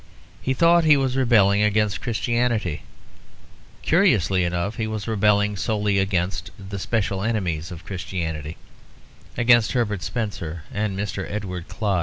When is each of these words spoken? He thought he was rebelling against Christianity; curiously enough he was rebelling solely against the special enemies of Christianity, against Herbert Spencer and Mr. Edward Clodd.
He 0.41 0.55
thought 0.55 0.83
he 0.83 0.97
was 0.97 1.15
rebelling 1.15 1.61
against 1.61 2.01
Christianity; 2.01 2.81
curiously 3.83 4.43
enough 4.43 4.77
he 4.77 4.87
was 4.87 5.07
rebelling 5.07 5.55
solely 5.55 5.99
against 5.99 6.49
the 6.57 6.79
special 6.79 7.21
enemies 7.21 7.69
of 7.71 7.85
Christianity, 7.85 8.57
against 9.37 9.73
Herbert 9.73 10.01
Spencer 10.01 10.63
and 10.73 10.97
Mr. 10.97 11.29
Edward 11.29 11.67
Clodd. 11.67 11.99